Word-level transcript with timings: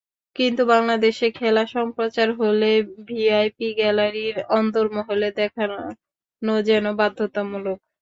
কিন্তু 0.35 0.61
বাংলাদেশে 0.71 1.27
খেলা 1.39 1.63
সম্প্রচার 1.75 2.27
হলে 2.39 2.69
ভিআইপি 3.07 3.67
গ্যালারির 3.77 4.37
অন্দরমহল 4.57 5.21
দেখানো 5.39 5.77
যেন 6.65 6.85
বাধ্যতামূলক। 6.99 7.77